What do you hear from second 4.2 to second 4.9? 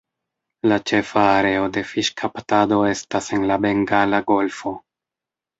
Golfo.